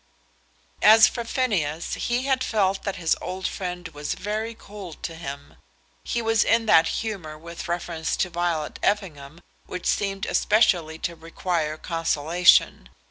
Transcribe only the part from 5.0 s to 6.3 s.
to him. He